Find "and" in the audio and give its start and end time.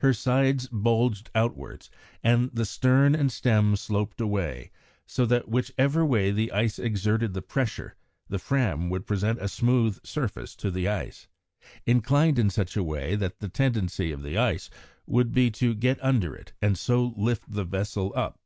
2.22-2.50, 3.14-3.32, 16.60-16.76